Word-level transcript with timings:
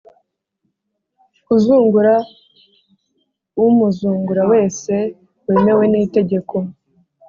Kuzungura 1.45 2.13
Umuzungura 3.65 4.41
Wese 4.51 4.93
Wemewe 5.47 5.83
N 5.91 5.95
Itegeko 6.05 6.55